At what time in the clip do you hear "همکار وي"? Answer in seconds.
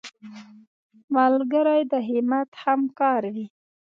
2.63-3.47